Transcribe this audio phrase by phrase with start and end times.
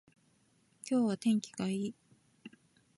[0.89, 1.93] 今日は天気がいい